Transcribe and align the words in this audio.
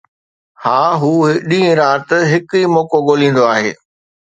ها، 0.63 0.79
هو 1.03 1.11
ڏينهن 1.51 1.77
رات 1.81 2.09
هڪ 2.33 2.47
ئي 2.63 2.73
موقعو 2.75 3.05
ڳوليندو 3.13 3.43
آهي 3.53 3.71